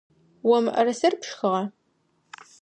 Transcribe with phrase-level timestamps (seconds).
[0.55, 1.61] О мыӏэрысэр пшхыгъа?